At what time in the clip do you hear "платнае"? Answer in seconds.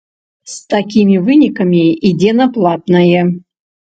2.57-3.21